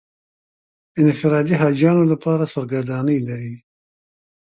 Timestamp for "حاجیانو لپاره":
1.61-2.51